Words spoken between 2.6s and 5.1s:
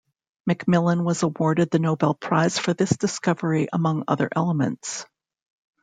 this discovery among other elements.